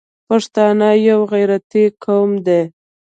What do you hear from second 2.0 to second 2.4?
قوم